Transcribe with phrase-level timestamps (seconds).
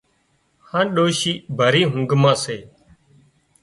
[0.69, 2.57] هانَ ڏوشي ڀري اونگھ مان سي